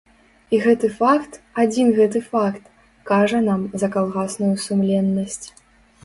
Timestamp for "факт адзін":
0.99-1.91